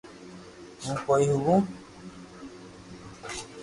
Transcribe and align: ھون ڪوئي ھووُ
ھون 0.81 0.95
ڪوئي 1.05 1.25
ھووُ 1.39 1.55